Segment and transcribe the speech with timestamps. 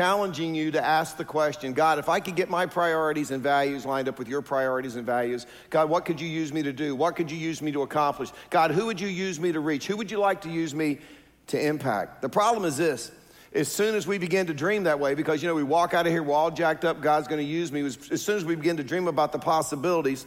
[0.00, 3.84] challenging you to ask the question God, if I could get my priorities and values
[3.84, 6.96] lined up with your priorities and values, God, what could you use me to do?
[6.96, 8.30] What could you use me to accomplish?
[8.48, 9.86] God, who would you use me to reach?
[9.86, 11.00] Who would you like to use me
[11.48, 12.22] to impact?
[12.22, 13.12] The problem is this.
[13.52, 16.06] As soon as we begin to dream that way, because you know, we walk out
[16.06, 17.84] of here, we're all jacked up, God's gonna use me.
[17.84, 20.24] As soon as we begin to dream about the possibilities,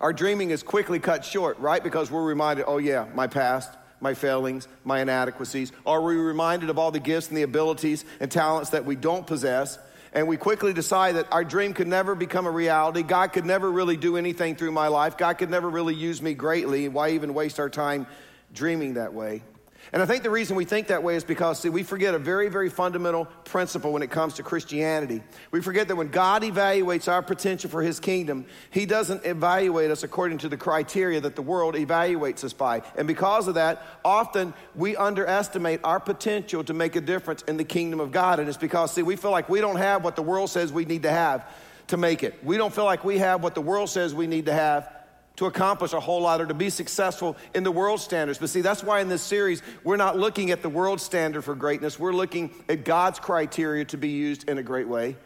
[0.00, 1.82] our dreaming is quickly cut short, right?
[1.82, 5.72] Because we're reminded, oh, yeah, my past, my failings, my inadequacies?
[5.86, 9.26] Are we reminded of all the gifts and the abilities and talents that we don't
[9.26, 9.78] possess?
[10.12, 13.02] And we quickly decide that our dream could never become a reality.
[13.02, 15.16] God could never really do anything through my life.
[15.16, 16.88] God could never really use me greatly.
[16.88, 18.06] Why even waste our time
[18.52, 19.42] dreaming that way?
[19.92, 22.18] And I think the reason we think that way is because, see, we forget a
[22.18, 25.22] very, very fundamental principle when it comes to Christianity.
[25.50, 30.02] We forget that when God evaluates our potential for His kingdom, He doesn't evaluate us
[30.02, 32.82] according to the criteria that the world evaluates us by.
[32.96, 37.64] And because of that, often we underestimate our potential to make a difference in the
[37.64, 38.40] kingdom of God.
[38.40, 40.84] And it's because, see, we feel like we don't have what the world says we
[40.84, 41.46] need to have
[41.88, 42.42] to make it.
[42.42, 45.01] We don't feel like we have what the world says we need to have
[45.36, 48.38] to accomplish a whole lot or to be successful in the world standards.
[48.38, 51.54] But see, that's why in this series, we're not looking at the world standard for
[51.54, 51.98] greatness.
[51.98, 55.16] We're looking at God's criteria to be used in a great way.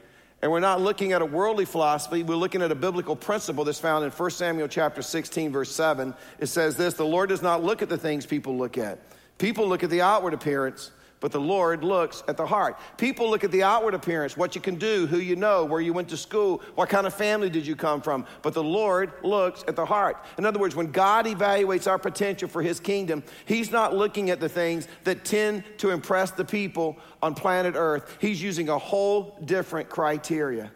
[0.43, 3.81] And we're not looking at a worldly philosophy, we're looking at a biblical principle that's
[3.81, 6.15] found in 1 Samuel chapter 16 verse 7.
[6.39, 8.99] It says this, "The Lord does not look at the things people look at.
[9.39, 12.79] People look at the outward appearance, but the Lord looks at the heart.
[12.99, 15.93] People look at the outward appearance, what you can do, who you know, where you
[15.93, 18.27] went to school, what kind of family did you come from.
[18.43, 20.25] But the Lord looks at the heart.
[20.39, 24.41] In other words, when God evaluates our potential for His kingdom, He's not looking at
[24.41, 28.17] the things that tend to impress the people on planet Earth.
[28.21, 30.71] He's using a whole different criteria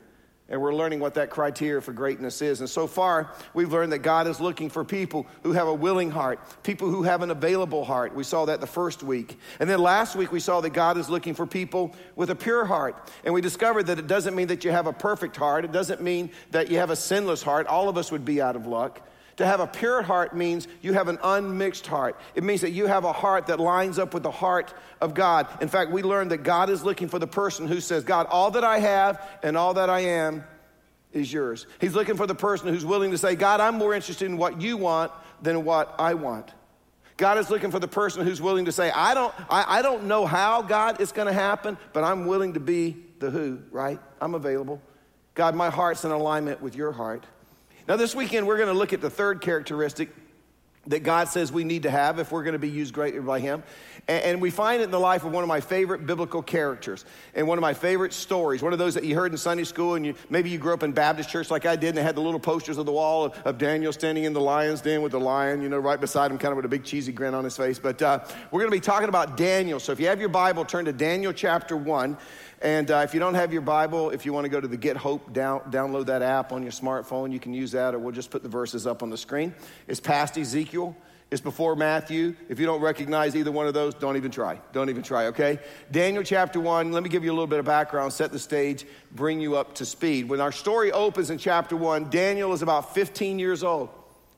[0.50, 2.60] and we're learning what that criteria for greatness is.
[2.60, 6.10] And so far, we've learned that God is looking for people who have a willing
[6.10, 8.14] heart, people who have an available heart.
[8.14, 9.38] We saw that the first week.
[9.60, 12.64] And then last week, we saw that God is looking for people with a pure
[12.64, 13.10] heart.
[13.24, 16.02] And we discovered that it doesn't mean that you have a perfect heart, it doesn't
[16.02, 17.68] mean that you have a sinless heart.
[17.68, 19.00] All of us would be out of luck.
[19.40, 22.20] To have a pure heart means you have an unmixed heart.
[22.34, 25.46] It means that you have a heart that lines up with the heart of God.
[25.62, 28.50] In fact, we learned that God is looking for the person who says, God, all
[28.50, 30.44] that I have and all that I am
[31.14, 31.66] is yours.
[31.80, 34.60] He's looking for the person who's willing to say, God, I'm more interested in what
[34.60, 36.52] you want than what I want.
[37.16, 40.04] God is looking for the person who's willing to say, I don't, I, I don't
[40.04, 43.98] know how, God, it's going to happen, but I'm willing to be the who, right?
[44.20, 44.82] I'm available.
[45.32, 47.24] God, my heart's in alignment with your heart.
[47.88, 50.10] Now, this weekend, we're going to look at the third characteristic
[50.86, 53.38] that God says we need to have if we're going to be used greatly by
[53.38, 53.62] Him.
[54.08, 57.04] And, we find it in the life of one of my favorite biblical characters
[57.34, 59.94] and one of my favorite stories, one of those that you heard in Sunday school,
[59.94, 62.16] and you, maybe you grew up in Baptist church like I did, and they had
[62.16, 65.12] the little posters of the wall of, of Daniel standing in the lion's den with
[65.12, 67.44] the lion, you know, right beside him, kind of with a big cheesy grin on
[67.44, 67.78] his face.
[67.78, 68.20] But uh,
[68.50, 69.78] we're going to be talking about Daniel.
[69.78, 72.16] So if you have your Bible, turn to Daniel chapter 1.
[72.60, 74.76] And uh, if you don't have your Bible, if you want to go to the
[74.76, 77.32] Get Hope, down, download that app on your smartphone.
[77.32, 79.54] You can use that, or we'll just put the verses up on the screen.
[79.88, 80.94] It's past Ezekiel.
[81.30, 82.34] It's before Matthew.
[82.48, 84.60] If you don't recognize either one of those, don't even try.
[84.72, 85.60] Don't even try, okay?
[85.90, 88.84] Daniel chapter 1, let me give you a little bit of background, set the stage,
[89.12, 90.28] bring you up to speed.
[90.28, 93.90] When our story opens in chapter 1, Daniel is about 15 years old.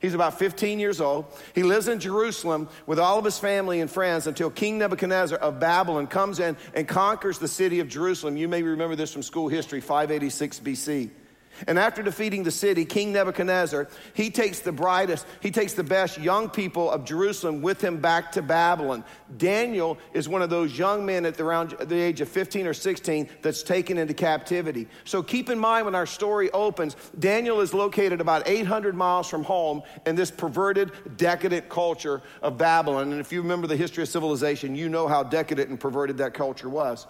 [0.03, 1.25] He's about 15 years old.
[1.55, 5.61] He lives in Jerusalem with all of his family and friends until King Nebuchadnezzar of
[5.61, 8.35] Babylon comes in and conquers the city of Jerusalem.
[8.35, 11.09] You may remember this from school history, 586 BC.
[11.67, 16.17] And after defeating the city, King Nebuchadnezzar, he takes the brightest, he takes the best
[16.19, 19.03] young people of Jerusalem with him back to Babylon.
[19.37, 22.73] Daniel is one of those young men at the, around the age of 15 or
[22.73, 24.87] 16 that's taken into captivity.
[25.03, 29.43] So keep in mind when our story opens, Daniel is located about 800 miles from
[29.43, 33.11] home in this perverted, decadent culture of Babylon.
[33.11, 36.33] And if you remember the history of civilization, you know how decadent and perverted that
[36.33, 37.07] culture was.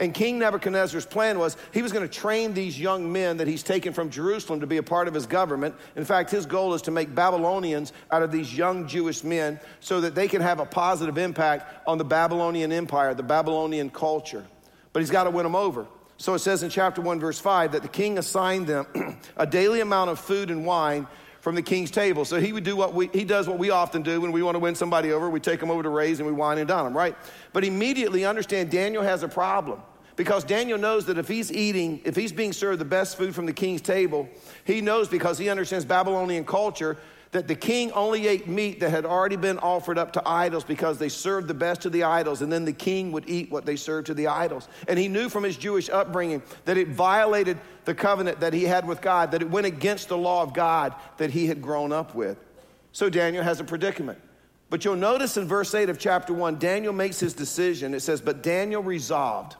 [0.00, 3.62] And King Nebuchadnezzar's plan was he was going to train these young men that he's
[3.62, 5.74] taken from Jerusalem to be a part of his government.
[5.94, 10.00] In fact, his goal is to make Babylonians out of these young Jewish men so
[10.00, 14.44] that they can have a positive impact on the Babylonian empire, the Babylonian culture.
[14.92, 15.86] But he's got to win them over.
[16.18, 19.80] So it says in chapter 1, verse 5, that the king assigned them a daily
[19.80, 21.06] amount of food and wine
[21.46, 22.24] from the king's table.
[22.24, 24.56] So he would do what we, he does what we often do when we want
[24.56, 25.30] to win somebody over.
[25.30, 27.16] We take them over to raise and we wine and dine them, right?
[27.52, 29.80] But immediately understand Daniel has a problem
[30.16, 33.46] because Daniel knows that if he's eating, if he's being served the best food from
[33.46, 34.28] the king's table,
[34.64, 36.96] he knows because he understands Babylonian culture
[37.36, 40.98] that the king only ate meat that had already been offered up to idols because
[40.98, 43.76] they served the best to the idols, and then the king would eat what they
[43.76, 44.68] served to the idols.
[44.88, 48.86] And he knew from his Jewish upbringing that it violated the covenant that he had
[48.86, 52.14] with God, that it went against the law of God that he had grown up
[52.14, 52.38] with.
[52.92, 54.18] So Daniel has a predicament.
[54.70, 57.92] But you'll notice in verse 8 of chapter 1, Daniel makes his decision.
[57.92, 59.56] It says, But Daniel resolved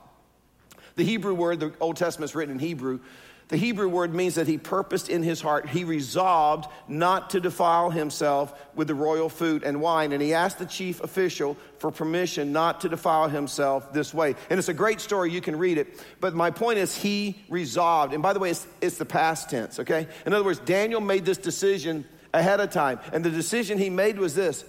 [0.95, 2.99] The Hebrew word, the Old Testament is written in Hebrew.
[3.49, 7.89] The Hebrew word means that he purposed in his heart, he resolved not to defile
[7.89, 10.11] himself with the royal food and wine.
[10.11, 14.35] And he asked the chief official for permission not to defile himself this way.
[14.49, 16.03] And it's a great story, you can read it.
[16.19, 18.13] But my point is, he resolved.
[18.13, 20.07] And by the way, it's, it's the past tense, okay?
[20.25, 22.03] In other words, Daniel made this decision
[22.33, 22.99] ahead of time.
[23.13, 24.65] And the decision he made was this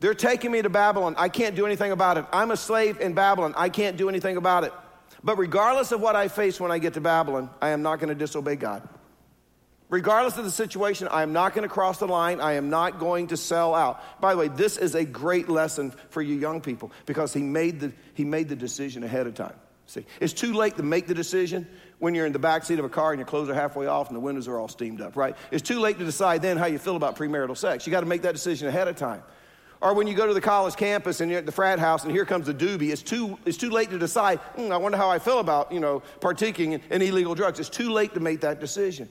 [0.00, 1.14] they're taking me to Babylon.
[1.16, 2.24] I can't do anything about it.
[2.32, 3.54] I'm a slave in Babylon.
[3.56, 4.72] I can't do anything about it.
[5.22, 8.08] But regardless of what I face when I get to Babylon, I am not going
[8.08, 8.88] to disobey God.
[9.90, 12.40] Regardless of the situation, I am not going to cross the line.
[12.40, 14.00] I am not going to sell out.
[14.20, 17.80] By the way, this is a great lesson for you young people because he made
[17.80, 19.54] the, he made the decision ahead of time.
[19.86, 21.66] See, it's too late to make the decision
[21.98, 24.06] when you're in the back seat of a car and your clothes are halfway off
[24.06, 25.36] and the windows are all steamed up, right?
[25.50, 27.84] It's too late to decide then how you feel about premarital sex.
[27.84, 29.24] You got to make that decision ahead of time.
[29.80, 32.12] Or when you go to the college campus and you're at the frat house and
[32.12, 35.10] here comes the doobie, it's too, it's too late to decide, hmm, I wonder how
[35.10, 37.58] I feel about, you know, partaking in, in illegal drugs.
[37.58, 39.08] It's too late to make that decision.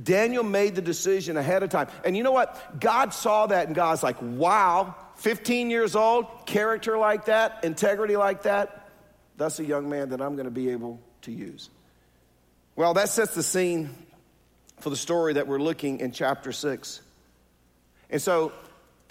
[0.00, 1.88] Daniel made the decision ahead of time.
[2.04, 2.80] And you know what?
[2.80, 8.44] God saw that and God's like, wow, 15 years old, character like that, integrity like
[8.44, 8.90] that,
[9.36, 11.68] that's a young man that I'm going to be able to use.
[12.76, 13.90] Well, that sets the scene
[14.80, 17.00] for the story that we're looking in chapter 6.
[18.08, 18.52] And so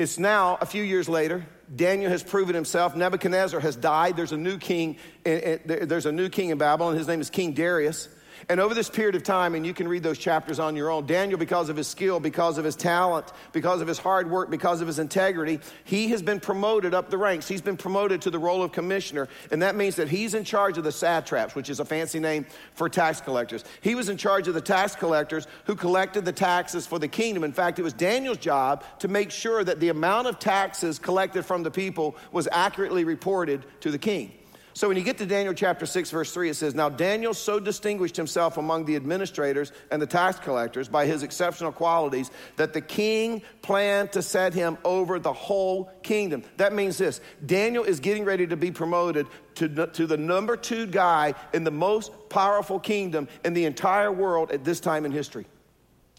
[0.01, 1.45] it's now a few years later.
[1.73, 2.95] Daniel has proven himself.
[2.95, 4.17] Nebuchadnezzar has died.
[4.17, 4.97] There's a new king.
[5.23, 6.95] There's a new king in Babylon.
[6.97, 8.09] His name is King Darius.
[8.49, 11.05] And over this period of time, and you can read those chapters on your own,
[11.05, 14.81] Daniel, because of his skill, because of his talent, because of his hard work, because
[14.81, 17.47] of his integrity, he has been promoted up the ranks.
[17.47, 19.27] He's been promoted to the role of commissioner.
[19.51, 22.45] And that means that he's in charge of the satraps, which is a fancy name
[22.73, 23.63] for tax collectors.
[23.81, 27.43] He was in charge of the tax collectors who collected the taxes for the kingdom.
[27.43, 31.43] In fact, it was Daniel's job to make sure that the amount of taxes collected
[31.43, 34.31] from the people was accurately reported to the king.
[34.73, 37.59] So when you get to Daniel chapter 6, verse 3, it says, Now Daniel so
[37.59, 42.81] distinguished himself among the administrators and the tax collectors by his exceptional qualities that the
[42.81, 46.43] king planned to set him over the whole kingdom.
[46.57, 50.87] That means this Daniel is getting ready to be promoted to, to the number two
[50.87, 55.45] guy in the most powerful kingdom in the entire world at this time in history.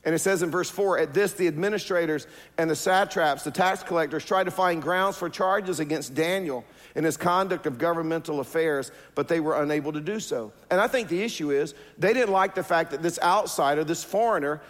[0.04, 2.26] And it says in verse 4 At this, the administrators
[2.58, 6.64] and the satraps, the tax collectors, tried to find grounds for charges against Daniel
[6.94, 10.52] in his conduct of governmental affairs, but they were unable to do so.
[10.70, 14.04] And I think the issue is they didn't like the fact that this outsider, this
[14.04, 14.60] foreigner,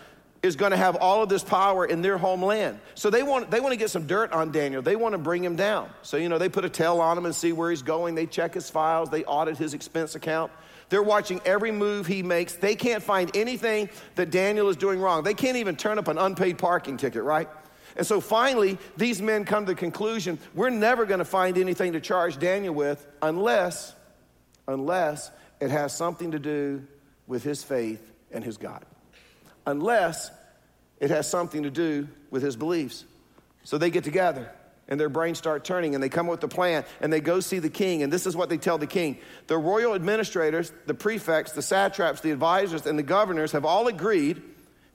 [0.43, 2.81] is going to have all of this power in their homeland.
[2.95, 4.83] So they want, they want to get some dirt on Daniel.
[4.83, 5.89] They want to bring him down.
[6.03, 8.17] So, you know, they put a tail on him and see where he's going.
[8.17, 10.51] They check his files, they audit his expense account.
[10.89, 12.57] They're watching every move he makes.
[12.57, 15.23] They can't find anything that Daniel is doing wrong.
[15.23, 17.49] They can't even turn up an unpaid parking ticket, right?
[17.97, 21.93] And so finally, these men come to the conclusion we're never going to find anything
[21.93, 23.95] to charge Daniel with unless,
[24.67, 25.31] unless
[25.61, 26.87] it has something to do
[27.27, 28.85] with his faith and his God.
[29.67, 30.31] Unless
[31.01, 33.05] it has something to do with his beliefs.
[33.65, 34.51] So they get together
[34.89, 37.41] and their brains start turning and they come up with a plan and they go
[37.41, 38.03] see the king.
[38.03, 42.21] And this is what they tell the king the royal administrators, the prefects, the satraps,
[42.21, 44.43] the advisors, and the governors have all agreed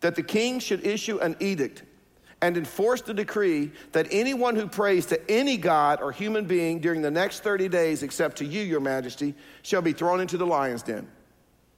[0.02, 1.84] that the king should issue an edict
[2.42, 7.02] and enforced a decree that anyone who prays to any god or human being during
[7.02, 10.84] the next 30 days, except to you, your majesty, shall be thrown into the lion's
[10.84, 11.08] den.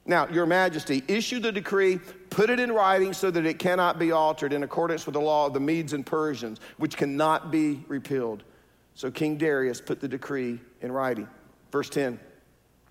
[0.06, 1.98] Now, your majesty, issue the decree,
[2.30, 5.46] put it in writing so that it cannot be altered in accordance with the law
[5.46, 8.42] of the Medes and Persians, which cannot be repealed.
[8.94, 11.28] So King Darius put the decree in writing.
[11.70, 12.18] Verse 10.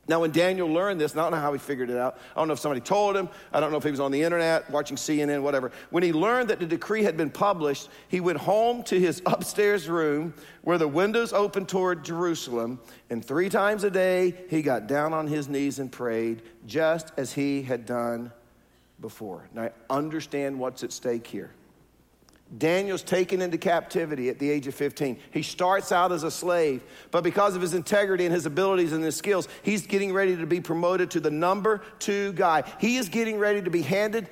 [0.10, 2.18] Now, when Daniel learned this, I don't know how he figured it out.
[2.36, 3.30] I don't know if somebody told him.
[3.54, 5.72] I don't know if he was on the internet, watching CNN, whatever.
[5.92, 9.88] When he learned that the decree had been published, he went home to his upstairs
[9.88, 12.80] room where the windows opened toward Jerusalem.
[13.12, 17.32] And three times a day, he got down on his knees and prayed, just as
[17.32, 18.32] he had done
[19.00, 19.48] before.
[19.54, 21.52] Now, understand what's at stake here.
[22.58, 25.20] Daniel's taken into captivity at the age of 15.
[25.32, 29.04] He starts out as a slave, but because of his integrity and his abilities and
[29.04, 32.64] his skills, he's getting ready to be promoted to the number two guy.
[32.80, 34.30] He is getting ready to be handed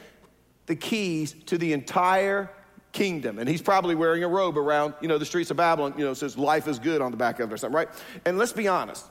[0.65, 2.49] the keys to the entire
[2.91, 3.37] kingdom.
[3.37, 6.15] And he's probably wearing a robe around, you know, the streets of Babylon, you know,
[6.15, 7.89] says life is good on the back of it or something, right?
[8.25, 9.05] And let's be honest.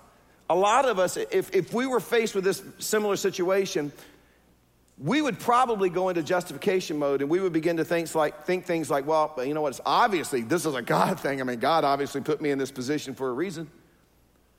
[0.50, 3.92] A lot of us, if, if we were faced with this similar situation,
[4.98, 8.64] we would probably go into justification mode and we would begin to think like, think
[8.64, 11.40] things like, well, you know what, it's obviously, this is a God thing.
[11.40, 13.70] I mean, God obviously put me in this position for a reason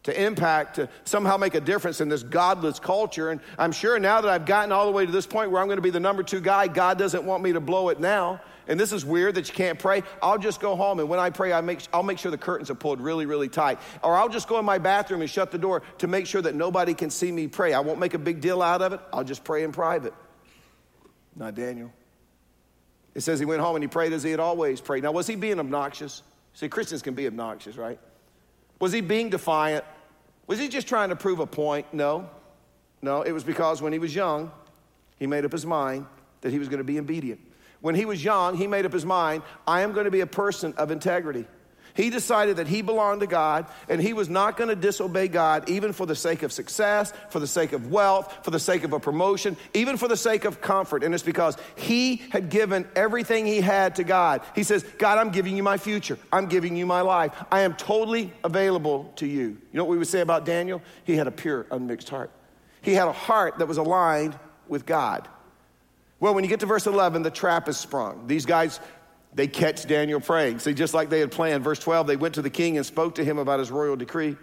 [0.04, 3.32] to impact, to somehow make a difference in this godless culture.
[3.32, 5.68] And I'm sure now that I've gotten all the way to this point where I'm
[5.68, 8.40] going to be the number two guy, God doesn't want me to blow it now.
[8.68, 11.30] and this is weird that you can't pray, I'll just go home and when I
[11.32, 13.80] pray, I make, I'll make sure the curtains are pulled really, really tight.
[14.04, 16.54] Or I'll just go in my bathroom and shut the door to make sure that
[16.54, 17.74] nobody can see me pray.
[17.74, 19.02] I won't make a big deal out of it.
[19.12, 20.14] I'll just pray in private.
[21.38, 21.92] Not Daniel.
[23.16, 25.04] It says he went home and he prayed as he had always prayed.
[25.04, 26.24] Now, was he being obnoxious?
[26.54, 28.00] See, Christians can be obnoxious, right?
[28.80, 29.86] Was he being defiant?
[30.48, 31.94] Was he just trying to prove a point?
[31.94, 32.30] No.
[33.02, 34.52] No, it was because when he was young,
[35.18, 36.06] he made up his mind
[36.42, 37.40] that he was going to be obedient.
[37.82, 40.28] When he was young, he made up his mind, I am going to be a
[40.28, 41.46] person of integrity.
[41.98, 45.68] He decided that he belonged to God and he was not going to disobey God
[45.68, 48.94] even for the sake of success, for the sake of wealth, for the sake of
[48.94, 51.04] a promotion, even for the sake of comfort.
[51.04, 54.42] And it's because he had given everything he had to God.
[54.54, 56.20] He says, God, I'm giving you my future.
[56.32, 57.34] I'm giving you my life.
[57.52, 59.42] I am totally available to you.
[59.48, 60.84] You know what we would say about Daniel?
[61.04, 62.30] He had a pure, unmixed heart.
[62.84, 64.38] He had a heart that was aligned
[64.68, 65.28] with God.
[66.20, 68.28] Well, when you get to verse 11, the trap is sprung.
[68.28, 68.80] These guys
[69.38, 70.58] they catch Daniel praying.
[70.58, 71.64] See, just like they had planned.
[71.64, 74.36] Verse 12, they went to the king and spoke to him about his royal decree.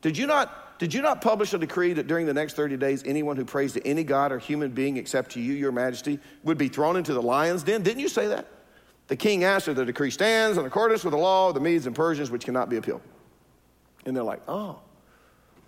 [0.00, 3.04] Did you not, did you not publish a decree that during the next 30 days,
[3.06, 6.58] anyone who prays to any God or human being except to you, your majesty, would
[6.58, 7.84] be thrown into the lion's den?
[7.84, 8.48] Didn't you say that?
[9.06, 11.94] The king answered, The decree stands in accordance with the law of the Medes and
[11.94, 13.02] Persians, which cannot be appealed.
[14.06, 14.80] And they're like, Oh,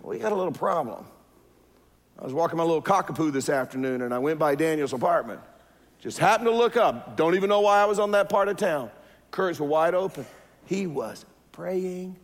[0.01, 1.05] well, we got a little problem.
[2.19, 5.39] I was walking my little cockapoo this afternoon and I went by Daniel's apartment.
[6.05, 7.17] Just happened to look up.
[7.17, 8.91] Don't even know why I was on that part of town.
[9.31, 10.23] Curtains were wide open.
[10.67, 12.15] He was praying.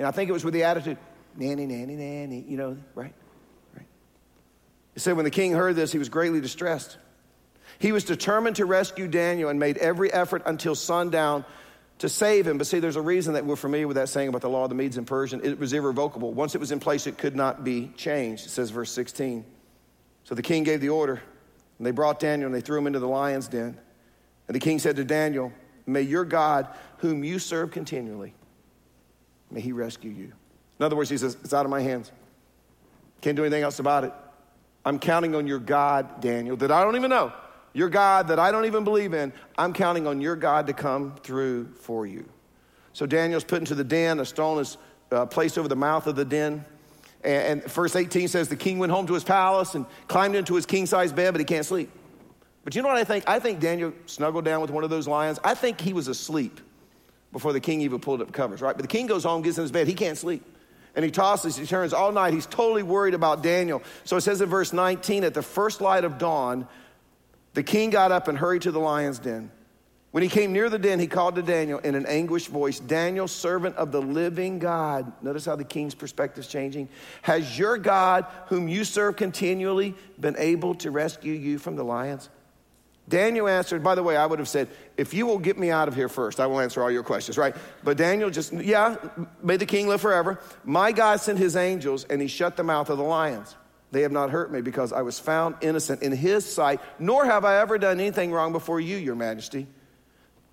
[0.00, 0.98] And I think it was with the attitude,
[1.36, 3.14] nanny, nanny, nanny, you know, right?
[3.76, 3.86] Right.
[4.96, 6.98] It said when the king heard this, he was greatly distressed.
[7.78, 11.44] He was determined to rescue Daniel and made every effort until sundown
[11.98, 12.58] to save him.
[12.58, 14.70] But see, there's a reason that we're familiar with that saying about the law of
[14.70, 15.44] the Medes and Persians.
[15.44, 16.32] It was irrevocable.
[16.32, 18.46] Once it was in place, it could not be changed.
[18.46, 19.44] It says, verse 16.
[20.24, 21.22] So the king gave the order.
[21.84, 23.78] And they brought Daniel and they threw him into the lion's den.
[24.48, 25.52] And the king said to Daniel,
[25.84, 28.32] May your God, whom you serve continually,
[29.50, 30.32] may he rescue you.
[30.78, 32.10] In other words, he says, It's out of my hands.
[33.20, 34.14] Can't do anything else about it.
[34.86, 37.34] I'm counting on your God, Daniel, that I don't even know.
[37.74, 39.30] Your God that I don't even believe in.
[39.58, 42.26] I'm counting on your God to come through for you.
[42.94, 44.20] So Daniel's put into the den.
[44.20, 44.78] A stone is
[45.12, 46.64] uh, placed over the mouth of the den.
[47.24, 50.66] And, verse 18 says the king went home to his palace and climbed into his
[50.66, 51.90] king size bed, but he can't sleep.
[52.64, 53.24] But you know what I think?
[53.26, 55.38] I think Daniel snuggled down with one of those lions.
[55.42, 56.60] I think he was asleep
[57.32, 58.76] before the king even pulled up covers, right?
[58.76, 60.44] But the king goes home, gets in his bed, he can't sleep.
[60.94, 62.32] And he tosses, he turns all night.
[62.32, 63.82] He's totally worried about Daniel.
[64.04, 66.68] So it says in verse 19, at the first light of dawn,
[67.54, 69.50] the king got up and hurried to the lion's den.
[70.14, 73.26] When he came near the den, he called to Daniel in an anguished voice Daniel,
[73.26, 75.12] servant of the living God.
[75.24, 76.88] Notice how the king's perspective is changing.
[77.22, 82.28] Has your God, whom you serve continually, been able to rescue you from the lions?
[83.08, 85.88] Daniel answered, by the way, I would have said, if you will get me out
[85.88, 87.56] of here first, I will answer all your questions, right?
[87.82, 88.94] But Daniel just, yeah,
[89.42, 90.38] may the king live forever.
[90.62, 93.56] My God sent his angels and he shut the mouth of the lions.
[93.90, 97.44] They have not hurt me because I was found innocent in his sight, nor have
[97.44, 99.66] I ever done anything wrong before you, your majesty.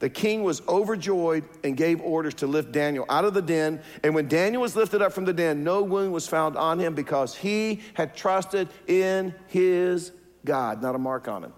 [0.02, 3.80] The king was overjoyed and gave orders to lift Daniel out of the den.
[4.04, 6.96] And when Daniel was lifted up from the den, no wound was found on him
[6.96, 10.12] because he had trusted in his
[10.44, 11.54] God, not a mark on him.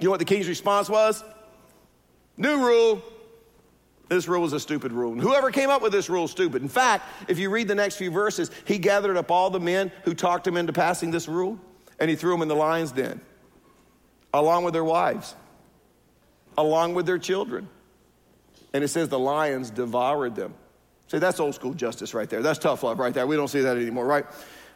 [0.00, 1.22] You know what the king's response was?
[2.36, 3.00] New rule.
[4.08, 5.12] This rule was a stupid rule.
[5.12, 6.60] And whoever came up with this rule is stupid.
[6.60, 9.92] In fact, if you read the next few verses, he gathered up all the men
[10.02, 11.60] who talked him into passing this rule
[12.00, 13.20] and he threw them in the lion's den
[14.32, 15.36] along with their wives
[16.56, 17.68] along with their children.
[18.72, 20.54] And it says the lions devoured them.
[21.08, 22.42] See, that's old school justice right there.
[22.42, 23.26] That's tough love right there.
[23.26, 24.26] We don't see that anymore, right?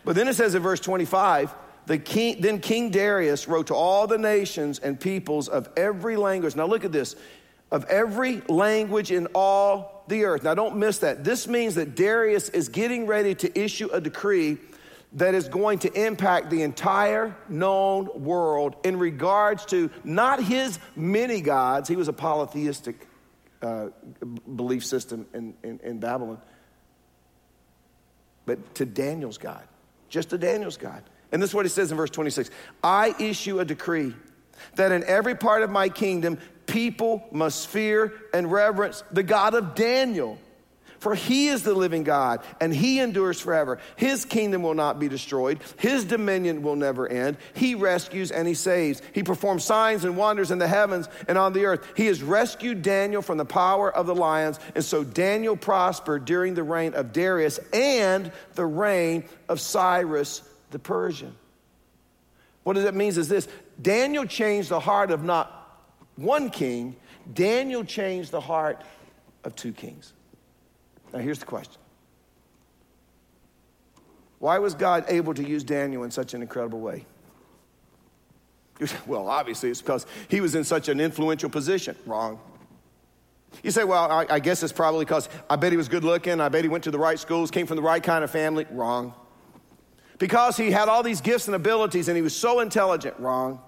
[0.05, 1.55] But then it says in verse 25,
[1.87, 6.55] the king, then King Darius wrote to all the nations and peoples of every language.
[6.55, 7.17] Now look at this
[7.71, 10.43] of every language in all the earth.
[10.43, 11.25] Now don't miss that.
[11.25, 14.59] This means that Darius is getting ready to issue a decree
[15.15, 21.41] that is going to impact the entire known world in regards to not his many
[21.41, 23.07] gods, he was a polytheistic
[23.63, 23.89] uh,
[24.55, 26.41] belief system in, in, in Babylon,
[28.47, 29.67] but to Daniel's God,
[30.09, 31.03] just to Daniel's God.
[31.33, 32.51] And this is what he says in verse 26
[32.83, 34.15] I issue a decree
[34.77, 39.75] that in every part of my kingdom, people must fear and reverence the God of
[39.75, 40.39] Daniel
[40.99, 43.79] for he is the living God, and he endures forever.
[43.97, 47.37] His kingdom will not be destroyed, his dominion will never end.
[47.55, 49.01] He rescues and he saves.
[49.13, 51.87] He performs signs and wonders in the heavens and on the earth.
[51.97, 56.55] He has rescued Daniel from the power of the lions, and so Daniel prospered during
[56.55, 61.35] the reign of Darius and the reign of Cyrus the Persian.
[62.65, 63.49] What does it mean is this
[63.81, 65.55] Daniel changed the heart of not
[66.17, 66.97] one king,
[67.33, 68.83] Daniel changed the heart
[69.45, 70.13] of two kings.
[71.13, 71.81] Now, here's the question
[74.39, 77.07] Why was God able to use Daniel in such an incredible way?
[79.07, 81.97] Well, obviously, it's because he was in such an influential position.
[82.07, 82.39] Wrong.
[83.63, 86.41] You say, well, I, I guess it's probably because I bet he was good looking,
[86.41, 88.67] I bet he went to the right schools, came from the right kind of family.
[88.71, 89.15] Wrong.
[90.19, 93.19] Because he had all these gifts and abilities and he was so intelligent.
[93.19, 93.61] Wrong.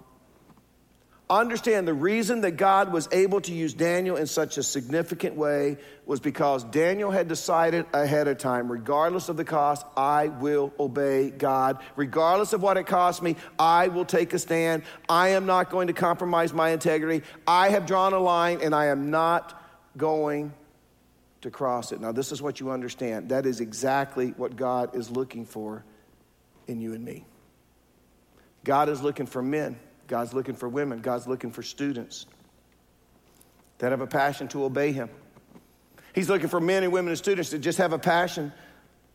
[1.30, 5.76] Understand the reason that God was able to use Daniel in such a significant way
[6.04, 11.30] was because Daniel had decided ahead of time, regardless of the cost, I will obey
[11.30, 11.78] God.
[11.94, 14.82] Regardless of what it costs me, I will take a stand.
[15.08, 17.25] I am not going to compromise my integrity.
[17.46, 19.56] I have drawn a line and I am not
[19.96, 20.52] going
[21.42, 22.00] to cross it.
[22.00, 23.28] Now, this is what you understand.
[23.28, 25.84] That is exactly what God is looking for
[26.66, 27.25] in you and me.
[28.64, 29.78] God is looking for men
[30.11, 31.00] God's looking for women.
[31.00, 32.26] God's looking for students
[33.79, 35.09] that have a passion to obey Him.
[36.12, 38.52] He's looking for men and women and students that just have a passion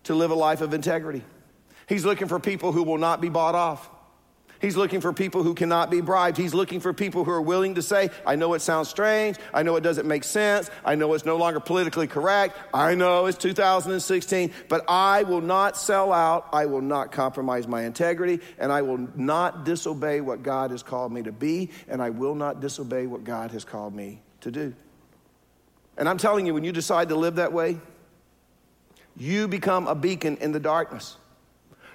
[0.05, 1.21] to live a life of integrity.
[1.89, 3.89] He's looking for people who will not be bought off.
[4.65, 6.37] He's looking for people who cannot be bribed.
[6.37, 9.37] He's looking for people who are willing to say, I know it sounds strange.
[9.53, 10.71] I know it doesn't make sense.
[10.83, 12.57] I know it's no longer politically correct.
[12.73, 16.49] I know it's 2016, but I will not sell out.
[16.51, 21.11] I will not compromise my integrity, and I will not disobey what God has called
[21.11, 24.73] me to be, and I will not disobey what God has called me to do.
[25.95, 27.77] And I'm telling you, when you decide to live that way,
[29.15, 31.17] you become a beacon in the darkness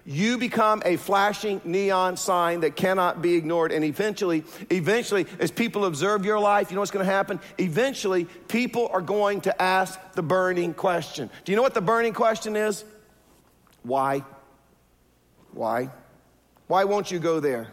[0.04, 3.72] you become a flashing neon sign that cannot be ignored.
[3.72, 7.40] And eventually, eventually, as people observe your life, you know what's going to happen?
[7.58, 11.30] Eventually, people are going to ask the burning question.
[11.44, 12.84] Do you know what the burning question is?
[13.82, 14.24] Why?
[15.52, 15.90] Why?
[16.66, 17.68] Why won't you go there?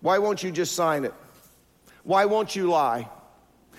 [0.00, 1.14] Why won't you just sign it?
[2.04, 3.08] Why won't you lie?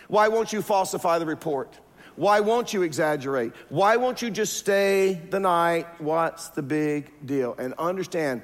[0.07, 1.73] Why won't you falsify the report?
[2.15, 3.53] Why won't you exaggerate?
[3.69, 5.87] Why won't you just stay the night?
[5.99, 7.55] What's the big deal?
[7.57, 8.43] And understand,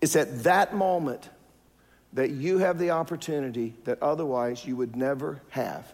[0.00, 1.28] it's at that moment
[2.12, 5.92] that you have the opportunity that otherwise you would never have.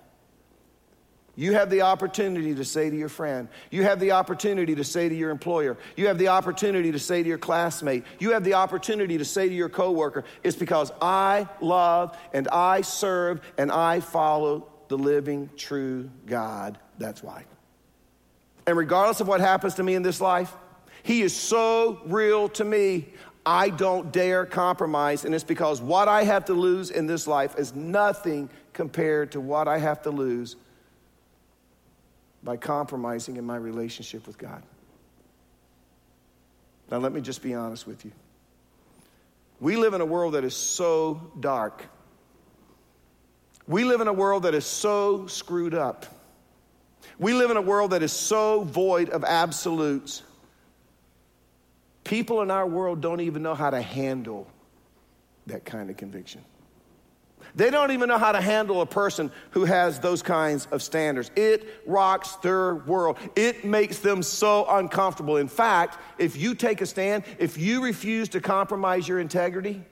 [1.34, 5.08] You have the opportunity to say to your friend, you have the opportunity to say
[5.08, 8.54] to your employer, you have the opportunity to say to your classmate, you have the
[8.54, 14.00] opportunity to say to your coworker, it's because I love and I serve and I
[14.00, 16.78] follow the living, true God.
[16.98, 17.46] That's why.
[18.66, 20.54] And regardless of what happens to me in this life,
[21.02, 23.08] He is so real to me,
[23.46, 25.24] I don't dare compromise.
[25.24, 29.40] And it's because what I have to lose in this life is nothing compared to
[29.40, 30.56] what I have to lose
[32.44, 34.62] by compromising in my relationship with God.
[36.90, 38.12] Now, let me just be honest with you.
[39.58, 41.82] We live in a world that is so dark
[43.66, 46.06] we live in a world that is so screwed up.
[47.18, 50.22] We live in a world that is so void of absolutes.
[52.04, 54.48] People in our world don't even know how to handle
[55.46, 56.44] that kind of conviction.
[57.54, 61.30] They don't even know how to handle a person who has those kinds of standards.
[61.36, 63.18] It rocks their world.
[63.36, 65.36] It makes them so uncomfortable.
[65.36, 69.84] In fact, if you take a stand, if you refuse to compromise your integrity,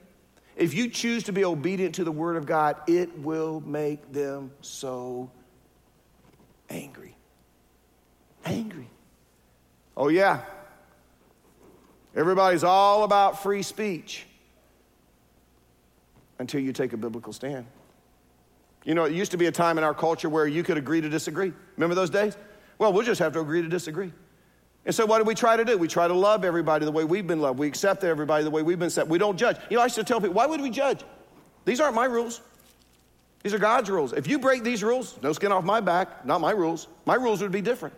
[0.55, 4.51] if you choose to be obedient to the word of God, it will make them
[4.61, 5.31] so
[6.69, 7.15] angry.
[8.45, 8.89] Angry.
[9.95, 10.41] Oh, yeah.
[12.15, 14.25] Everybody's all about free speech
[16.39, 17.65] until you take a biblical stand.
[18.83, 21.01] You know, it used to be a time in our culture where you could agree
[21.01, 21.53] to disagree.
[21.77, 22.35] Remember those days?
[22.79, 24.11] Well, we'll just have to agree to disagree.
[24.85, 25.77] And so, what do we try to do?
[25.77, 27.59] We try to love everybody the way we've been loved.
[27.59, 29.11] We accept everybody the way we've been accepted.
[29.11, 29.57] We don't judge.
[29.69, 31.03] You know, I used to tell people, why would we judge?
[31.65, 32.41] These aren't my rules.
[33.43, 34.13] These are God's rules.
[34.13, 36.87] If you break these rules, no skin off my back, not my rules.
[37.05, 37.95] My rules would be different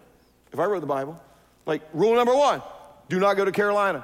[0.51, 1.19] if I wrote the Bible.
[1.65, 2.61] Like, rule number one
[3.09, 4.03] do not go to Carolina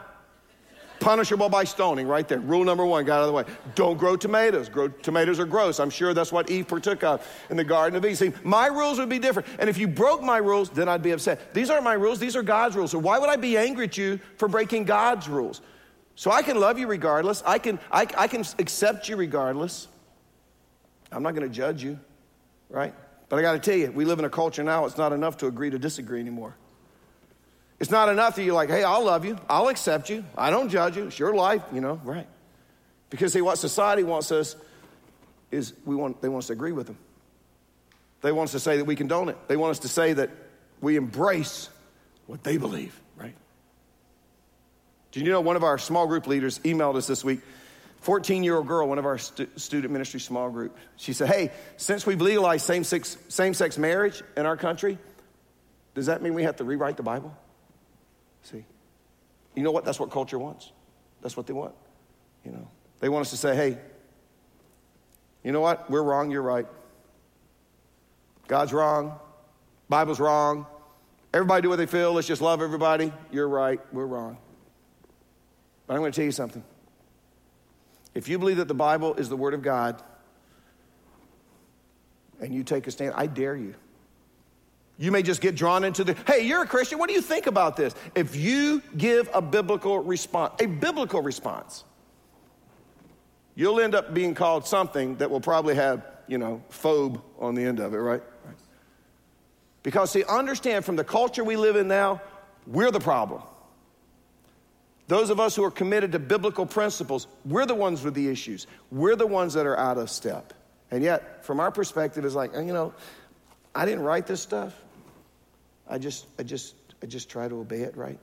[1.00, 2.40] punishable by stoning right there.
[2.40, 3.44] Rule number one, got out of the way.
[3.76, 4.70] Don't grow tomatoes.
[4.70, 5.80] Grow, tomatoes are gross.
[5.80, 8.16] I'm sure that's what Eve partook of in the Garden of Eden.
[8.16, 9.48] See, my rules would be different.
[9.60, 11.54] And if you broke my rules, then I'd be upset.
[11.54, 12.92] These aren't my rules, these are God's rules.
[12.92, 15.62] So why would I be angry at you for breaking God's rules?
[16.16, 17.42] So I can love you regardless.
[17.46, 19.88] I can, I, I can accept you regardless.
[21.12, 22.00] I'm not going to judge you,
[22.70, 22.94] right?
[23.30, 25.38] But I got to tell you, we live in a culture now, it's not enough
[25.38, 26.56] to agree to disagree anymore.
[27.80, 29.38] It's not enough that you're like, hey, I'll love you.
[29.50, 30.26] I'll accept you.
[30.38, 31.08] I don't judge you.
[31.08, 32.28] It's your life, you know, right.
[33.10, 34.56] Because see, what society wants us
[35.52, 36.98] is we want, they want us to agree with them.
[38.22, 39.38] They want us to say that we condone it.
[39.48, 40.30] They want us to say that
[40.82, 41.70] we embrace
[42.28, 43.36] what they believe, right?
[45.12, 47.40] Did you know one of our small group leaders emailed us this week
[48.02, 51.52] 14 year old girl, one of our stu- student ministry small group, she said, Hey,
[51.78, 52.84] since we've legalized same
[53.54, 54.98] sex marriage in our country,
[55.96, 57.36] does that mean we have to rewrite the Bible?
[58.44, 58.66] See,
[59.56, 59.86] you know what?
[59.86, 60.72] That's what culture wants.
[61.22, 61.74] That's what they want.
[62.46, 62.68] You know,
[63.00, 63.78] they want us to say, Hey,
[65.44, 65.90] you know what?
[65.90, 66.68] We're wrong, you're right.
[68.48, 69.20] God's wrong,
[69.88, 70.66] Bible's wrong.
[71.34, 72.14] Everybody do what they feel.
[72.14, 73.14] Let's just love everybody.
[73.32, 74.38] You're right, we're wrong.
[75.86, 76.64] But I'm going to tell you something.
[78.16, 80.02] If you believe that the Bible is the Word of God
[82.42, 83.76] and you take a stand, I dare you.
[85.00, 87.00] You may just get drawn into the, hey, you're a Christian.
[87.00, 87.96] What do you think about this?
[88.16, 91.86] If you give a biblical response, a biblical response,
[93.56, 97.64] you'll end up being called something that will probably have, you know, phobe on the
[97.64, 98.22] end of it, right?
[98.46, 98.56] right.
[99.84, 102.22] Because, see, understand from the culture we live in now,
[102.68, 103.42] we're the problem.
[105.08, 108.68] Those of us who are committed to biblical principles, we're the ones with the issues.
[108.92, 110.54] We're the ones that are out of step.
[110.92, 112.94] And yet, from our perspective, it's like, you know,
[113.74, 114.74] I didn't write this stuff.
[115.90, 118.20] I just, I just, I just try to obey it, right?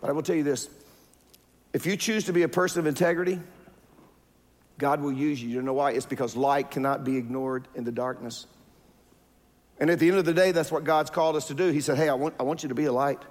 [0.00, 0.68] But I will tell you this
[1.72, 3.38] if you choose to be a person of integrity,
[4.78, 5.48] God will use you.
[5.48, 5.92] You know why?
[5.92, 8.46] It's because light cannot be ignored in the darkness.
[9.80, 11.68] And at the end of the day, that's what God's called us to do.
[11.70, 13.22] He said, Hey, I want, I want you to be a light.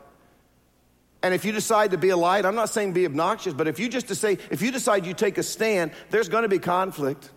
[1.24, 3.80] And if you decide to be a light, I'm not saying be obnoxious, but if
[3.80, 6.60] you just to say, if you decide you take a stand, there's going to be
[6.60, 7.32] conflict.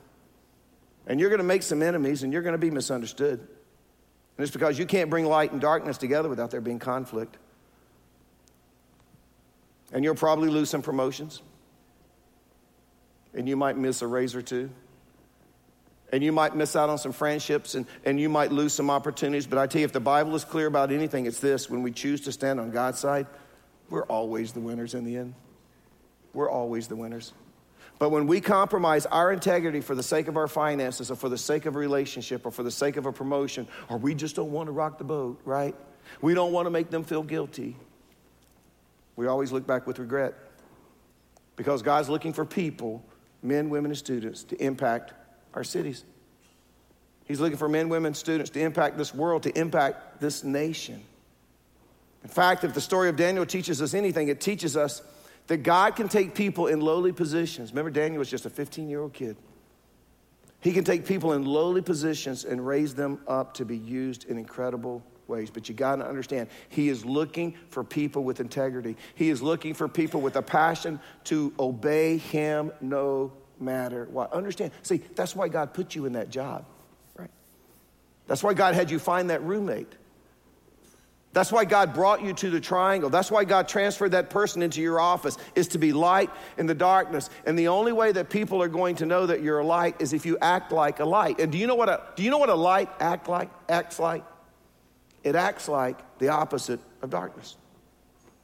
[1.06, 3.48] And you're going to make some enemies and you're going to be misunderstood.
[4.40, 7.36] And it's because you can't bring light and darkness together without there being conflict.
[9.92, 11.42] And you'll probably lose some promotions.
[13.34, 14.70] And you might miss a raise or two.
[16.10, 19.46] And you might miss out on some friendships and, and you might lose some opportunities.
[19.46, 21.92] But I tell you, if the Bible is clear about anything, it's this when we
[21.92, 23.26] choose to stand on God's side,
[23.90, 25.34] we're always the winners in the end.
[26.32, 27.34] We're always the winners.
[28.00, 31.36] But when we compromise our integrity for the sake of our finances or for the
[31.36, 34.50] sake of a relationship or for the sake of a promotion, or we just don't
[34.50, 35.76] want to rock the boat, right?
[36.22, 37.76] We don't want to make them feel guilty.
[39.16, 40.32] We always look back with regret.
[41.56, 43.04] Because God's looking for people,
[43.42, 45.12] men, women, and students, to impact
[45.52, 46.02] our cities.
[47.26, 51.02] He's looking for men, women, students to impact this world, to impact this nation.
[52.24, 55.02] In fact, if the story of Daniel teaches us anything, it teaches us
[55.50, 57.72] that God can take people in lowly positions.
[57.72, 59.36] Remember, Daniel was just a 15 year old kid.
[60.60, 64.38] He can take people in lowly positions and raise them up to be used in
[64.38, 65.50] incredible ways.
[65.50, 68.96] But you got to understand, He is looking for people with integrity.
[69.16, 74.32] He is looking for people with a passion to obey Him no matter what.
[74.32, 74.70] Understand?
[74.82, 76.64] See, that's why God put you in that job,
[77.16, 77.30] right?
[78.28, 79.92] That's why God had you find that roommate.
[81.32, 83.08] That's why God brought you to the triangle.
[83.08, 86.74] That's why God transferred that person into your office is to be light in the
[86.74, 87.30] darkness.
[87.46, 90.12] And the only way that people are going to know that you're a light is
[90.12, 91.38] if you act like a light.
[91.38, 94.00] And do you know what a do you know what a light act like acts
[94.00, 94.24] like?
[95.22, 97.56] It acts like the opposite of darkness.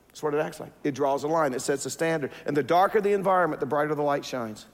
[0.09, 0.73] That's what it acts like.
[0.85, 2.31] It draws a line, it sets a standard.
[2.47, 4.65] And the darker the environment, the brighter the light shines.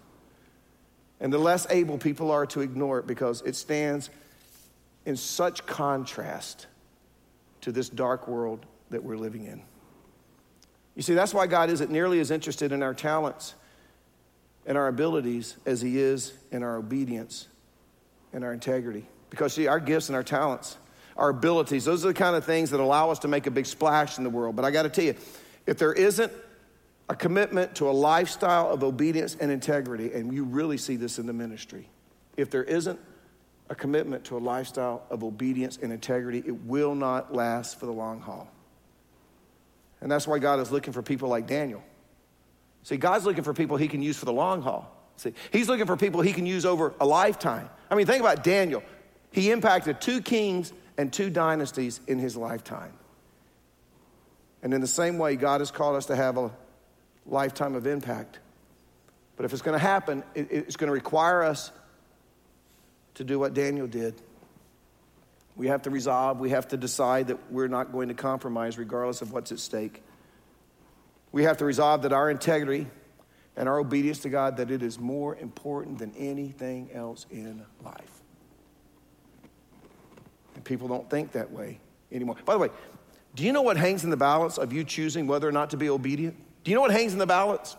[1.19, 4.11] And the less able people are to ignore it because it stands
[5.07, 6.67] in such contrast
[7.63, 9.63] to this dark world that we're living in.
[10.95, 13.55] You see, that's why God isn't nearly as interested in our talents
[14.67, 17.49] and our abilities as He is in our obedience
[18.33, 19.07] and our integrity.
[19.31, 20.77] Because, see, our gifts and our talents,
[21.17, 23.67] our abilities, those are the kind of things that allow us to make a big
[23.67, 24.55] splash in the world.
[24.55, 25.15] But I got to tell you,
[25.67, 26.33] if there isn't
[27.09, 31.27] a commitment to a lifestyle of obedience and integrity, and you really see this in
[31.27, 31.89] the ministry,
[32.37, 33.01] if there isn't
[33.73, 37.93] a commitment to a lifestyle of obedience and integrity, it will not last for the
[37.93, 38.47] long haul.
[40.03, 41.83] And that's why God is looking for people like Daniel.
[42.83, 44.95] See, God's looking for people he can use for the long haul.
[45.17, 47.71] See, he's looking for people he can use over a lifetime.
[47.91, 48.83] I mean, think about Daniel.
[49.31, 52.93] He impacted two kings and two dynasties in his lifetime.
[54.63, 56.51] And in the same way, God has called us to have a
[57.25, 58.39] lifetime of impact.
[59.37, 61.73] But if it's going to happen, it's going to require us
[63.15, 64.15] to do what Daniel did.
[65.55, 69.21] We have to resolve, we have to decide that we're not going to compromise regardless
[69.23, 70.03] of what's at stake.
[71.31, 72.87] We have to resolve that our integrity
[73.57, 78.23] and our obedience to God that it is more important than anything else in life.
[80.55, 82.37] And people don't think that way anymore.
[82.45, 82.71] By the way,
[83.35, 85.77] do you know what hangs in the balance of you choosing whether or not to
[85.77, 86.37] be obedient?
[86.65, 87.77] Do you know what hangs in the balance?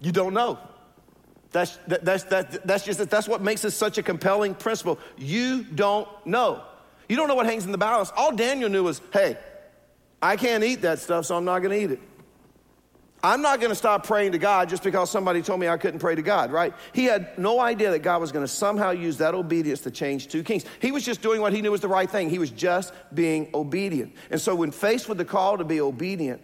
[0.00, 0.58] You don't know.
[1.50, 4.98] That's, that, that's, that, that's just that's what makes this such a compelling principle.
[5.16, 6.62] You don't know.
[7.08, 8.12] You don't know what hangs in the balance.
[8.16, 9.38] All Daniel knew was, hey,
[10.20, 12.00] I can't eat that stuff, so I'm not going to eat it.
[13.22, 15.98] I'm not going to stop praying to God just because somebody told me I couldn't
[15.98, 16.72] pray to God, right?
[16.92, 20.28] He had no idea that God was going to somehow use that obedience to change
[20.28, 20.64] two kings.
[20.80, 22.30] He was just doing what he knew was the right thing.
[22.30, 24.14] He was just being obedient.
[24.30, 26.40] And so, when faced with the call to be obedient,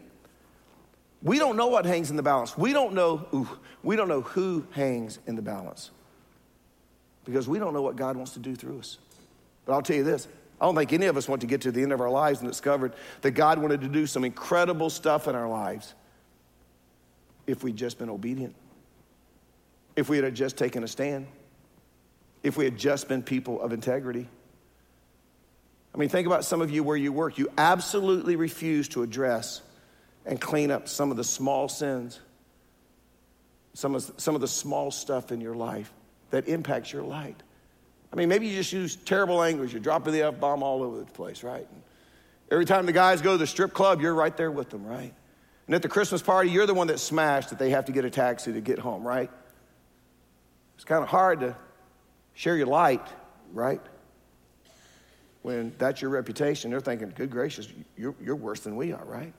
[1.24, 2.56] we don't know what hangs in the balance.
[2.56, 3.48] We don't know, ooh,
[3.82, 5.90] we don't know who hangs in the balance
[7.24, 8.98] because we don't know what God wants to do through us.
[9.64, 10.28] But I'll tell you this
[10.60, 12.40] I don't think any of us want to get to the end of our lives
[12.40, 15.94] and discovered that God wanted to do some incredible stuff in our lives
[17.46, 18.54] if we'd just been obedient,
[19.96, 21.26] if we had just taken a stand,
[22.42, 24.28] if we had just been people of integrity.
[25.94, 27.38] I mean, think about some of you where you work.
[27.38, 29.62] You absolutely refuse to address
[30.24, 32.20] and clean up some of the small sins,
[33.74, 35.92] some of, some of the small stuff in your life
[36.30, 37.42] that impacts your light.
[38.12, 39.72] I mean, maybe you just use terrible language.
[39.72, 41.66] You're dropping the F bomb all over the place, right?
[41.70, 41.82] And
[42.50, 45.12] Every time the guys go to the strip club, you're right there with them, right?
[45.66, 48.04] And at the Christmas party, you're the one that smashed that they have to get
[48.04, 49.30] a taxi to get home, right?
[50.74, 51.56] It's kind of hard to
[52.34, 53.06] share your light,
[53.52, 53.80] right?
[55.42, 59.32] When that's your reputation, they're thinking, good gracious, you're, you're worse than we are, right?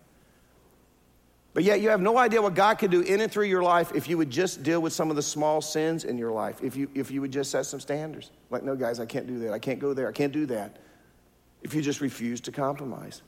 [1.55, 3.93] But yet you have no idea what God could do in and through your life
[3.95, 6.75] if you would just deal with some of the small sins in your life, if
[6.75, 8.29] you, if you would just set some standards.
[8.49, 9.53] Like, no, guys, I can't do that.
[9.53, 10.09] I can't go there.
[10.09, 10.75] I can't do that.
[11.63, 13.21] If you just refuse to compromise.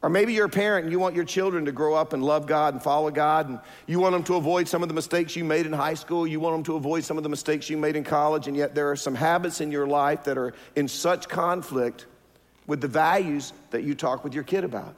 [0.00, 2.46] Or maybe you're a parent and you want your children to grow up and love
[2.46, 5.44] God and follow God, and you want them to avoid some of the mistakes you
[5.44, 6.26] made in high school.
[6.26, 8.74] You want them to avoid some of the mistakes you made in college, and yet
[8.74, 12.06] there are some habits in your life that are in such conflict
[12.66, 14.94] with the values that you talk with your kid about.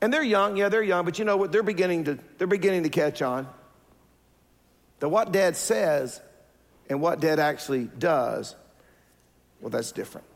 [0.00, 1.50] And they're young, yeah, they're young, but you know what?
[1.50, 3.48] They're beginning to, they're beginning to catch on.
[5.00, 6.20] That what dad says
[6.88, 8.54] and what dad actually does,
[9.60, 10.26] well, that's different.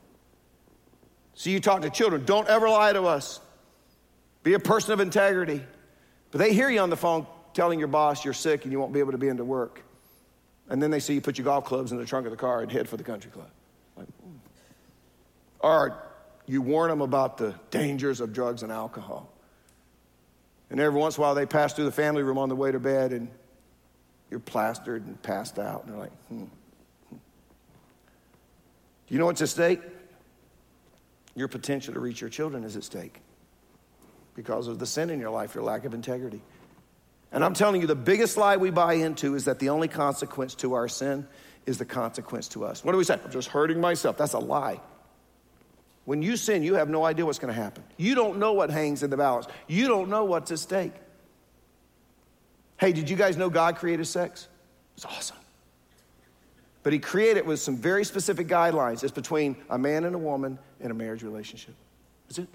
[1.35, 3.41] So you talk to children, don't ever lie to us.
[4.43, 5.63] Be a person of integrity.
[6.31, 8.93] But they hear you on the phone telling your boss you're sick and you won't
[8.93, 9.83] be able to be into work.
[10.69, 12.63] And then they see you put your golf clubs in the trunk of the car
[12.63, 13.51] and head for the country club.
[13.97, 14.37] Like, hmm.
[15.61, 16.03] or
[16.47, 19.32] you warn them about the dangers of drugs and alcohol.
[20.73, 22.73] And every once in a while they pass through the family room on the way
[22.73, 23.29] to bed and
[24.31, 25.85] you're plastered and passed out.
[25.85, 26.45] And they're like, hmm.
[27.11, 27.17] hmm.
[29.09, 29.81] You know what's at stake?
[31.35, 33.21] Your potential to reach your children is at stake
[34.35, 36.41] because of the sin in your life, your lack of integrity.
[37.33, 40.55] And I'm telling you, the biggest lie we buy into is that the only consequence
[40.57, 41.29] to our sin
[41.67, 42.83] is the consequence to us.
[42.83, 43.19] What do we say?
[43.23, 44.17] I'm just hurting myself.
[44.17, 44.81] That's a lie.
[46.05, 47.85] When you sin, you have no idea what's going to happen.
[47.97, 50.93] You don't know what hangs in the balance, you don't know what's at stake.
[52.79, 54.49] Hey, did you guys know God created sex?
[54.97, 55.37] It's awesome.
[56.83, 59.05] But He created it with some very specific guidelines.
[59.05, 61.77] It's between a man and a woman in a marriage relationship.
[62.29, 62.49] Is it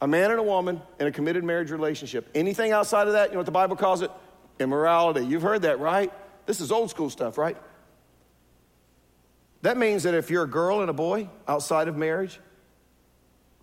[0.00, 2.28] a man and a woman in a committed marriage relationship.
[2.34, 4.10] Anything outside of that, you know what the Bible calls it?
[4.58, 5.26] Immorality.
[5.26, 6.12] You've heard that, right?
[6.46, 7.56] This is old school stuff, right?
[9.62, 12.40] That means that if you're a girl and a boy outside of marriage,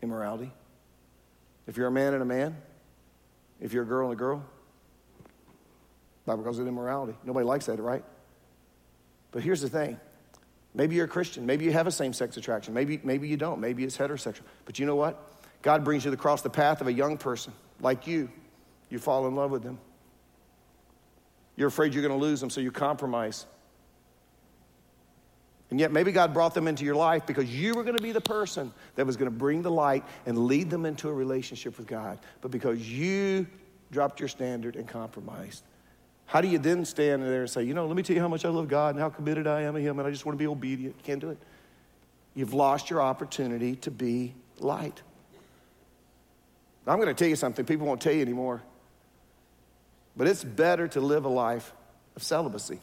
[0.02, 0.52] immorality.
[1.66, 2.56] If you're a man and a man,
[3.60, 4.46] if you're a girl and a girl,
[6.26, 7.18] Bible calls it immorality.
[7.24, 8.04] Nobody likes that, right?
[9.32, 10.00] But here's the thing.
[10.74, 11.46] Maybe you're a Christian.
[11.46, 12.74] Maybe you have a same sex attraction.
[12.74, 13.60] Maybe, maybe you don't.
[13.60, 14.42] Maybe it's heterosexual.
[14.66, 15.20] But you know what?
[15.62, 18.30] God brings you across the path of a young person like you.
[18.90, 19.80] You fall in love with them.
[21.56, 23.46] You're afraid you're going to lose them, so you compromise.
[25.70, 28.14] And yet, maybe God brought them into your life because you were going to be
[28.14, 31.78] the person that was going to bring the light and lead them into a relationship
[31.78, 32.20] with God.
[32.40, 33.48] But because you
[33.92, 35.64] dropped your standard and compromised,
[36.26, 38.30] how do you then stand there and say, you know, let me tell you how
[38.30, 40.38] much I love God and how committed I am to Him and I just want
[40.38, 40.96] to be obedient?
[40.98, 41.38] You can't do it.
[42.34, 45.02] You've lost your opportunity to be light.
[46.86, 48.62] I'm going to tell you something people won't tell you anymore.
[50.16, 51.74] But it's better to live a life
[52.16, 52.80] of celibacy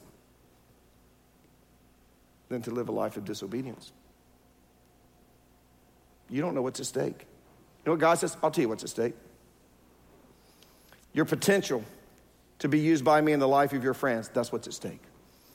[2.55, 3.93] than to live a life of disobedience.
[6.31, 7.21] You don't know what's at stake.
[7.21, 8.37] You know what God says?
[8.43, 9.15] I'll tell you what's at stake.
[11.13, 11.85] Your potential
[12.61, 15.01] to be used by me in the life of your friends, that's what's at stake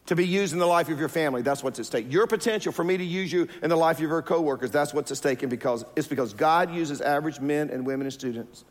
[0.10, 1.44] to be used in the life of your family.
[1.44, 2.12] That's what's at stake.
[2.12, 5.12] Your potential for me to use you in the life of your coworkers, that's what's
[5.12, 5.44] at stake.
[5.44, 8.66] And because it's because God uses average men and women and students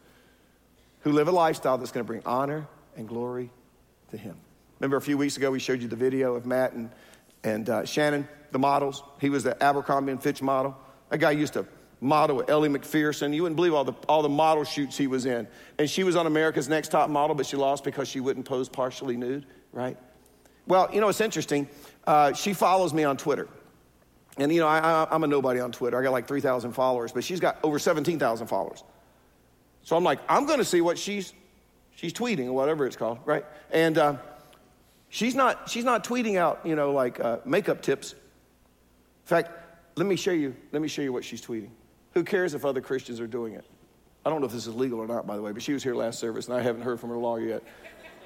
[1.02, 3.50] who live a lifestyle that's going to bring honor and glory
[4.10, 4.34] to Him.
[4.80, 6.90] Remember a few weeks ago we showed you the video of Matt and,
[7.44, 9.02] and uh, Shannon, the models.
[9.20, 10.76] He was the Abercrombie and Fitch model.
[11.10, 11.66] That guy used to
[12.00, 13.32] model with Ellie Macpherson.
[13.32, 15.48] You wouldn't believe all the, all the model shoots he was in.
[15.78, 18.68] And she was on America's Next Top Model, but she lost because she wouldn't pose
[18.68, 19.96] partially nude, right?
[20.66, 21.68] Well, you know, it's interesting.
[22.06, 23.48] Uh, she follows me on Twitter.
[24.36, 25.98] And, you know, I, am a nobody on Twitter.
[25.98, 28.84] I got like 3,000 followers, but she's got over 17,000 followers.
[29.82, 31.32] So I'm like, I'm going to see what she's,
[31.98, 33.44] She's tweeting or whatever it's called, right?
[33.72, 34.18] And uh,
[35.08, 38.12] she's not she's not tweeting out, you know, like uh, makeup tips.
[38.12, 38.18] In
[39.24, 39.50] fact,
[39.96, 40.54] let me show you.
[40.72, 41.70] Let me show you what she's tweeting.
[42.12, 43.64] Who cares if other Christians are doing it?
[44.24, 45.82] I don't know if this is legal or not, by the way, but she was
[45.82, 47.62] here last service, and I haven't heard from her lawyer yet.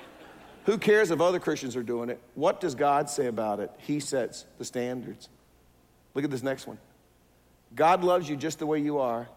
[0.64, 2.20] Who cares if other Christians are doing it?
[2.34, 3.70] What does God say about it?
[3.78, 5.28] He sets the standards.
[6.14, 6.78] Look at this next one.
[7.74, 9.28] God loves you just the way you are,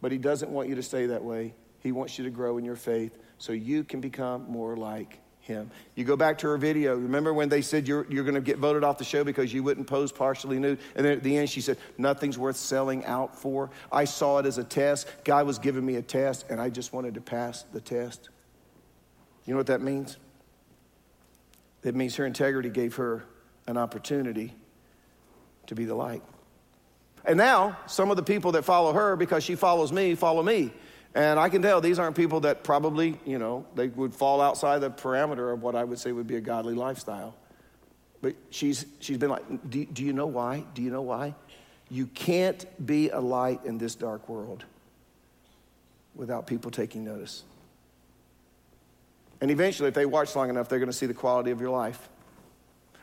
[0.00, 1.54] but He doesn't want you to stay that way.
[1.80, 5.18] He wants you to grow in your faith so you can become more like
[5.50, 5.70] him.
[5.94, 6.94] You go back to her video.
[6.94, 9.62] Remember when they said you're, you're going to get voted off the show because you
[9.62, 10.78] wouldn't pose partially nude?
[10.94, 13.70] And then at the end, she said, Nothing's worth selling out for.
[13.90, 15.08] I saw it as a test.
[15.24, 18.30] God was giving me a test, and I just wanted to pass the test.
[19.44, 20.16] You know what that means?
[21.82, 23.24] It means her integrity gave her
[23.66, 24.54] an opportunity
[25.66, 26.22] to be the light.
[27.24, 30.72] And now, some of the people that follow her, because she follows me, follow me.
[31.14, 34.78] And I can tell these aren't people that probably, you know, they would fall outside
[34.78, 37.34] the parameter of what I would say would be a godly lifestyle.
[38.22, 40.64] But she's, she's been like, do, do you know why?
[40.74, 41.34] Do you know why?
[41.90, 44.64] You can't be a light in this dark world
[46.14, 47.42] without people taking notice.
[49.40, 51.70] And eventually, if they watch long enough, they're going to see the quality of your
[51.70, 52.08] life.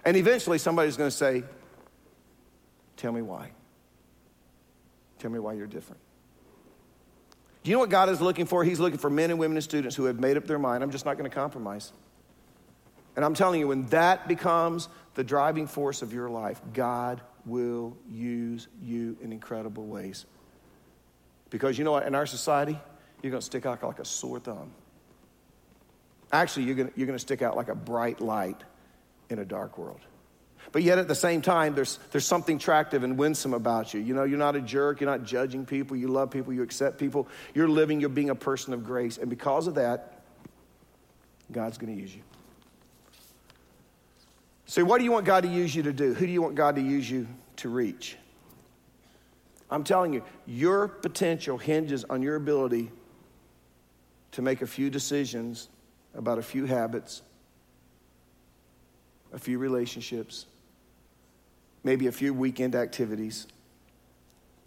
[0.06, 1.44] And eventually, somebody's going to say,
[2.96, 3.52] Tell me why.
[5.20, 6.02] Tell me why you're different.
[7.68, 8.64] Do you know what God is looking for?
[8.64, 10.82] He's looking for men and women and students who have made up their mind.
[10.82, 11.92] I'm just not going to compromise.
[13.18, 17.98] And I'm telling you, when that becomes the driving force of your life, God will
[18.10, 20.26] use you in incredible ways.
[21.50, 22.08] Because you know what?
[22.08, 22.80] In our society,
[23.22, 24.72] you're going to stick out like a sore thumb.
[26.32, 28.64] Actually, you're going you're going to stick out like a bright light
[29.30, 30.00] in a dark world.
[30.72, 34.02] But yet at the same time, there's, there's something attractive and winsome about you.
[34.02, 36.98] You know, you're not a jerk, you're not judging people, you love people, you accept
[36.98, 39.18] people, you're living, you're being a person of grace.
[39.18, 40.22] And because of that,
[41.52, 42.22] God's going to use you.
[44.66, 46.14] So, what do you want God to use you to do?
[46.14, 47.28] Who do you want God to use you
[47.58, 48.18] to reach?
[49.72, 52.92] I'm telling you, your potential hinges on your ability
[54.34, 55.70] to make a few decisions
[56.14, 57.22] about a few habits,
[59.34, 60.46] a few relationships,
[61.88, 63.48] maybe a few weekend activities.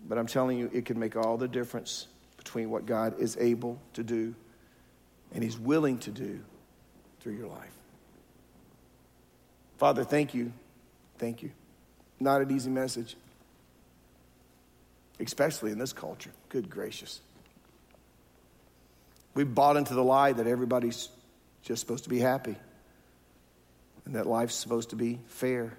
[0.09, 2.07] But I'm telling you, it can make all the difference
[2.39, 4.35] between what God is able to do
[5.35, 6.41] and He's willing to do
[7.21, 7.75] through your life.
[9.77, 10.51] Father, thank you.
[11.19, 11.51] Thank you.
[12.19, 13.15] Not an easy message,
[15.21, 16.31] especially in this culture.
[16.49, 17.21] Good gracious.
[19.35, 21.11] We've bought into the lie that everybody's
[21.65, 22.57] just supposed to be happy
[24.07, 25.77] and that life's supposed to be fair.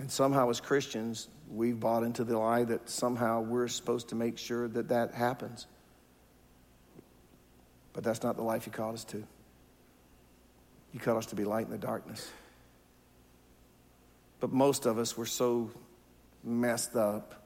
[0.00, 4.38] And somehow, as Christians, we've bought into the lie that somehow we're supposed to make
[4.38, 5.66] sure that that happens.
[7.92, 9.22] But that's not the life you called us to.
[10.94, 12.30] You called us to be light in the darkness.
[14.40, 15.70] But most of us, we're so
[16.42, 17.44] messed up.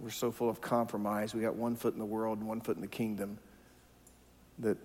[0.00, 1.36] We're so full of compromise.
[1.36, 3.38] We got one foot in the world and one foot in the kingdom
[4.58, 4.76] that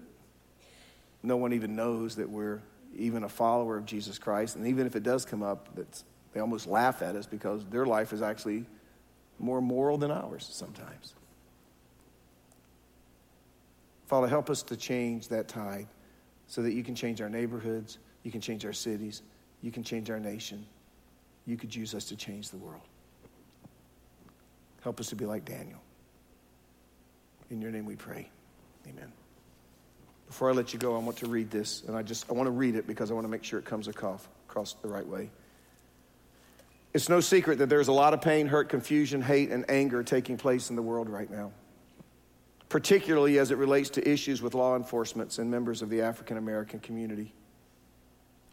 [1.23, 2.61] no one even knows that we're
[2.95, 4.55] even a follower of Jesus Christ.
[4.55, 6.03] And even if it does come up, that's
[6.37, 8.63] they almost laugh at us because their life is actually
[9.39, 11.15] more moral than ours sometimes.
[14.05, 15.87] Father, help us to change that tide
[16.45, 19.23] so that you can change our neighborhoods, you can change our cities,
[19.63, 20.63] you can change our nation.
[21.47, 22.83] You could use us to change the world.
[24.81, 25.81] Help us to be like Daniel.
[27.49, 28.29] In your name we pray.
[28.87, 29.11] Amen.
[30.27, 32.45] Before I let you go, I want to read this, and I just I want
[32.45, 35.07] to read it because I want to make sure it comes across, across the right
[35.07, 35.31] way.
[36.97, 40.35] It's no secret that there's a lot of pain, hurt, confusion, hate, and anger taking
[40.35, 41.51] place in the world right now,
[42.69, 46.79] particularly as it relates to issues with law enforcement and members of the African American
[46.79, 47.35] community.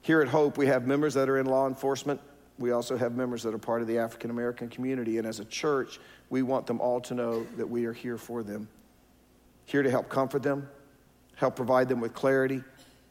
[0.02, 2.20] Here at Hope, we have members that are in law enforcement.
[2.59, 5.16] We also have members that are part of the African American community.
[5.16, 8.42] And as a church, we want them all to know that we are here for
[8.42, 8.68] them,
[9.64, 10.68] here to help comfort them,
[11.37, 12.62] help provide them with clarity,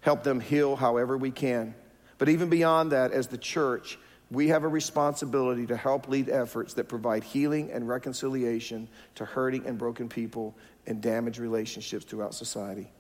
[0.02, 1.74] help them heal however we can.
[2.20, 3.98] But even beyond that, as the church,
[4.32, 9.66] we have a responsibility to help lead efforts that provide healing and reconciliation to hurting
[9.66, 10.56] and broken people
[10.88, 12.92] and damaged relationships throughout society.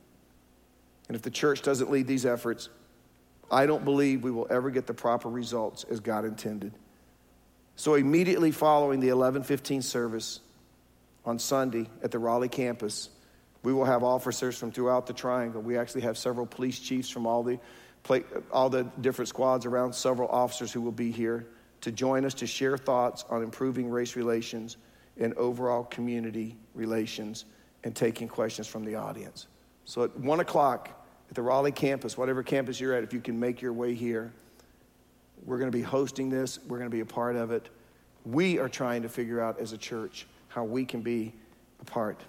[1.08, 2.70] And if the church doesn't lead these efforts,
[3.52, 6.74] I don't believe we will ever get the proper results as God intended.
[7.76, 10.40] So immediately following the 1115 service
[11.26, 13.10] on Sunday at the Raleigh campus,
[13.64, 15.62] we will have officers from throughout the triangle.
[15.62, 17.60] We actually have several police chiefs from all the
[18.04, 21.48] play, all the different squads around, several officers who will be here
[21.82, 24.78] to join us to share thoughts on improving race relations
[25.18, 27.46] and overall community relations
[27.84, 29.48] and taking questions from the audience.
[29.86, 30.90] So at 1 o'clock
[31.30, 34.32] at the Raleigh campus, whatever campus you're at, if you can make your way here,
[35.46, 36.60] we're going to be hosting this.
[36.68, 37.70] We're going to be a part of it.
[38.26, 41.34] We are trying to figure out as a church how we can be
[41.82, 42.22] a part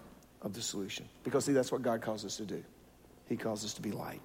[0.42, 1.08] of the solution.
[1.22, 2.62] Because, see, that's what God calls us to do.
[3.28, 4.20] He calls us to be light.